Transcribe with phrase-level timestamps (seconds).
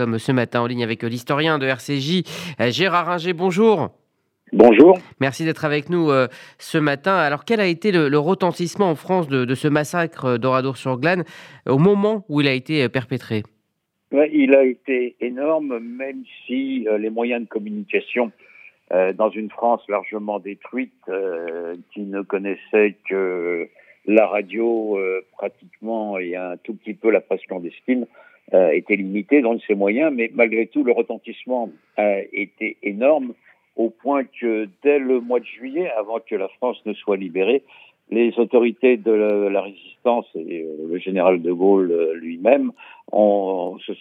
[0.00, 2.22] sommes ce matin en ligne avec l'historien de RCJ,
[2.70, 3.34] Gérard Ringer.
[3.34, 3.90] Bonjour.
[4.52, 4.98] Bonjour.
[5.20, 6.08] Merci d'être avec nous
[6.58, 7.14] ce matin.
[7.16, 11.24] Alors, quel a été le, retentissement en France de, ce massacre d'Oradour-sur-Glane
[11.68, 13.42] au moment où il a été perpétré?
[14.10, 18.32] Il a été énorme, même si les moyens de communication
[18.90, 20.94] dans une France largement détruite,
[21.92, 23.68] qui ne connaissait que
[24.06, 28.06] la radio euh, pratiquement et un tout petit peu la presse clandestine
[28.54, 33.34] euh, était limitée dans ses moyens, mais malgré tout, le retentissement a été énorme
[33.76, 37.62] au point que dès le mois de juillet, avant que la France ne soit libérée,
[38.10, 42.72] les autorités de la, résistance et euh, le général de Gaulle lui-même
[43.12, 43.92] se,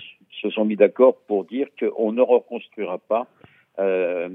[0.41, 3.27] se, sont mis d'accord pour dire qu'on ne reconstruira pas
[3.79, 4.27] euh,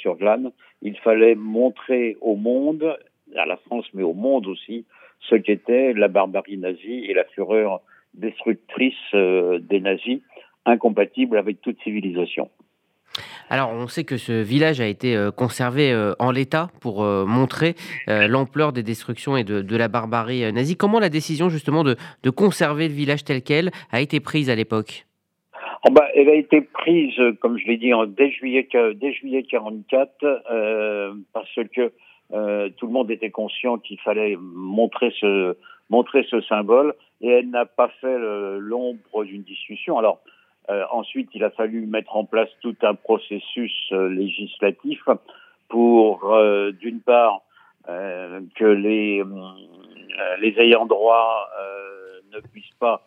[0.00, 0.50] sur glane
[0.82, 2.96] Il fallait montrer au monde
[3.36, 4.84] à la France, mais au monde aussi,
[5.20, 7.80] ce qu'était la barbarie nazie et la fureur
[8.14, 10.20] destructrice euh, des nazis,
[10.64, 12.48] incompatible avec toute civilisation.
[13.48, 17.74] Alors, on sait que ce village a été euh, conservé euh, en l'état pour montrer
[18.06, 20.76] l'ampleur des destructions et de, la barbarie nazie.
[20.76, 21.96] Comment la décision justement de,
[22.30, 25.06] conserver le village tel quel a été prise à l'époque?
[25.88, 30.42] Oh bah, Elle a été prise, comme je l'ai dit, dès juillet, dès juillet 44,
[31.32, 31.92] parce que
[32.32, 35.56] euh, tout le monde était conscient qu'il fallait montrer ce,
[35.90, 38.18] montrer ce symbole et elle n'a pas fait
[38.58, 39.98] l'ombre d'une discussion.
[39.98, 40.20] Alors
[40.68, 45.00] euh, ensuite, il a fallu mettre en place tout un processus euh, législatif
[45.68, 47.42] pour, euh, d'une part,
[48.56, 49.22] que les,
[50.40, 51.48] les ayants droit
[52.32, 53.04] ne puissent pas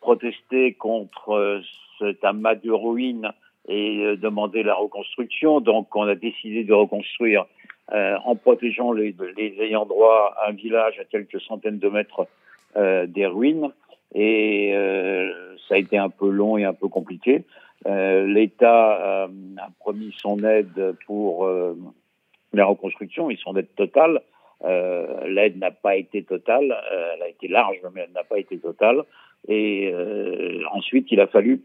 [0.00, 1.60] protester contre
[1.98, 3.32] cet amas de ruines
[3.66, 5.60] et demander la reconstruction.
[5.60, 7.46] Donc, on a décidé de reconstruire
[7.92, 12.26] euh, en protégeant les, les, ayants droit un village à quelques centaines de mètres
[12.76, 13.70] euh, des ruines.
[14.12, 17.44] Et euh, ça a été un peu long et un peu compliqué.
[17.84, 21.48] L'État a promis son aide pour
[22.52, 24.22] la reconstruction et son aide totale.
[24.64, 26.76] L'aide n'a pas été totale,
[27.14, 29.04] elle a été large, mais elle n'a pas été totale.
[29.46, 29.94] Et
[30.72, 31.62] ensuite, il a fallu,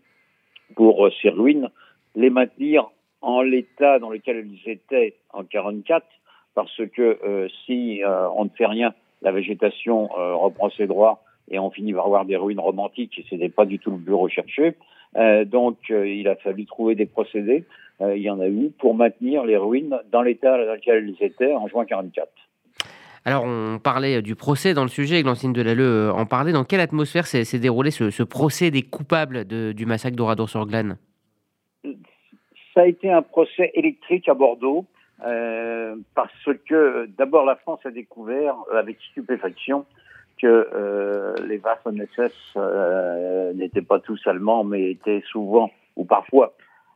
[0.76, 1.72] pour ces ruines,
[2.16, 2.92] les maintenir
[3.22, 6.06] en l'état dans lequel ils étaient en 44,
[6.56, 11.24] parce que euh, si euh, on ne fait rien, la végétation euh, reprend ses droits
[11.50, 13.98] et on finit par avoir des ruines romantiques et ce n'est pas du tout le
[13.98, 14.76] but recherché.
[15.46, 17.66] donc il a fallu trouver des procédés,
[18.00, 21.54] il y en a eu, pour maintenir les ruines dans l'état dans lequel elles étaient
[21.54, 22.30] en juin 44.
[23.26, 26.54] Alors, on parlait du procès dans le sujet, Glantine Delalleux en parlait.
[26.54, 30.98] Dans quelle atmosphère s'est déroulé ce, procès des coupables du massacre d'Oradour-sur-Glane
[32.74, 34.86] ça a été un procès électrique à Bordeaux
[35.26, 39.86] euh, parce que d'abord la France a découvert euh, avec stupéfaction
[40.42, 46.54] que euh, les Waffen-SS euh, n'étaient pas tous allemands mais étaient souvent ou parfois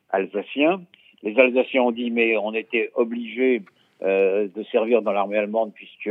[0.10, 0.82] alsaciens.
[1.22, 3.62] Les Alsaciens ont dit mais on était obligés
[4.02, 6.10] euh, de servir dans l'armée allemande puisque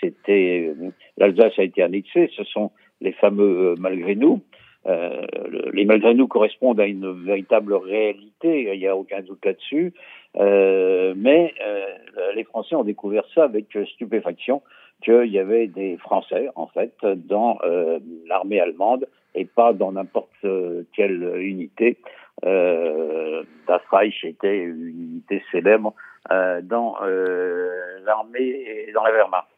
[0.00, 0.74] c'était
[1.16, 2.30] l'Alsace a été annexée.
[2.36, 4.42] Ce sont les fameux malgré nous.
[4.86, 5.26] Euh,
[5.72, 9.92] les malgré nous correspondent à une véritable réalité, il n'y a aucun doute là-dessus.
[10.36, 11.84] Euh, mais euh,
[12.34, 14.62] les Français ont découvert ça avec stupéfaction
[15.02, 20.46] qu'il y avait des Français en fait dans euh, l'armée allemande et pas dans n'importe
[20.94, 21.98] quelle unité.
[22.44, 25.94] Euh, das Reich était une unité célèbre
[26.62, 26.96] dans
[28.04, 29.48] l'armée et dans la Wehrmacht.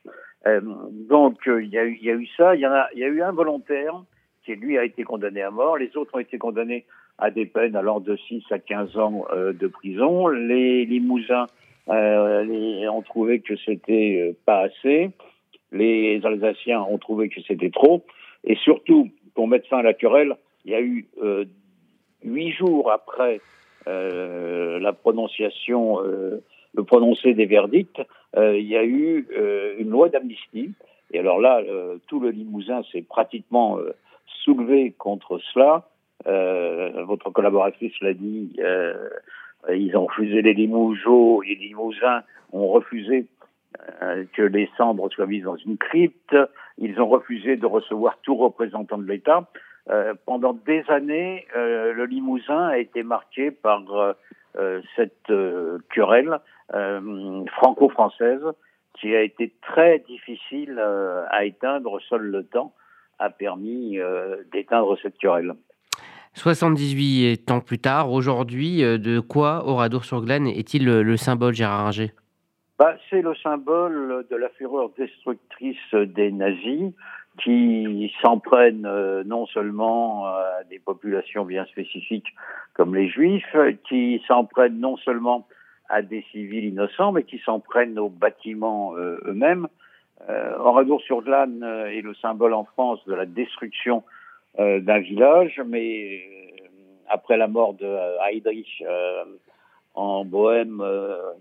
[1.09, 3.33] donc il y, y a eu ça, il y, en a, y a eu un
[3.33, 4.03] volontaire
[4.44, 5.78] qui lui a été condamné à mort.
[5.78, 6.84] Les autres ont été condamnés
[7.19, 10.28] à des peines allant de 6 à 15 ans euh, de prison.
[10.28, 11.47] Les Limousins
[11.88, 15.10] euh, ont trouvé que c'était euh, pas assez.
[15.70, 18.04] Les Alsaciens ont trouvé que c'était trop.
[18.44, 21.06] Et surtout, pour mettre fin à la querelle, il y a eu
[22.24, 23.41] huit jours après
[23.86, 28.03] la prononciation, le prononcé des verdicts,
[28.36, 29.26] il y a eu
[29.78, 30.72] une loi d'amnistie.
[31.12, 31.62] Et alors là,
[32.06, 33.78] tout le Limousin s'est pratiquement
[34.44, 35.88] soulevé contre cela.
[36.26, 39.09] Euh, votre collaboratrice l'a dit, euh,
[39.72, 42.22] ils ont refusé les Limousins
[42.53, 43.27] ont refusé
[44.03, 46.36] euh, que les cendres soient mises dans une crypte.
[46.78, 49.48] Ils ont refusé de recevoir tout représentant de l'État.
[50.27, 53.83] Pendant des années, le Limousin a été marqué par
[54.95, 55.33] cette
[55.92, 56.39] querelle
[57.56, 58.45] franco-française
[58.95, 62.72] qui a été très difficile à éteindre seul le temps
[63.18, 65.54] a permis euh, d'éteindre cette querelle.
[66.34, 72.12] 78 ans plus tard, aujourd'hui, euh, de quoi Oradour-sur-Glane est-il le, symbole, Gérard Ringer?
[72.78, 76.92] Bah, C'est le symbole de la fureur destructrice des nazis.
[77.42, 82.28] qui s'en prennent euh, non seulement à des populations bien spécifiques
[82.74, 83.56] comme les juifs,
[83.88, 85.47] qui s'en prennent non seulement
[85.92, 89.68] à des civils innocents, mais qui s'en prennent aux bâtiments euh, eux-mêmes.
[90.28, 94.03] Euh, Oradour-sur-Glane est le symbole en France de la destruction
[94.59, 96.21] d'un village, mais
[97.09, 97.89] après la mort de
[98.27, 98.84] Heydrich
[99.95, 100.84] en Bohème,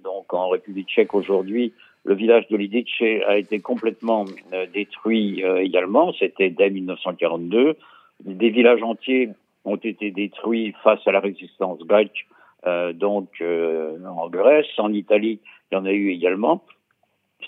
[0.02, 1.74] donc en République tchèque aujourd'hui,
[2.04, 7.78] le village de Lidice a été complètement euh, détruit euh, également, c'était dès 1942.
[8.24, 9.30] Des villages entiers
[9.66, 12.28] ont été détruits face à la résistance grecque,
[12.66, 15.40] euh, donc en Grèce, en Italie,
[15.72, 16.64] il y en a eu également.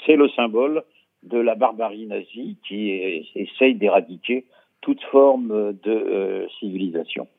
[0.05, 0.83] C'est le symbole
[1.23, 2.91] de la barbarie nazie qui
[3.35, 4.45] essaye d'éradiquer
[4.81, 7.27] toute forme de civilisation.